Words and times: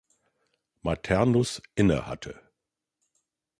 Maternus 0.83 1.61
innehatte. 1.75 2.41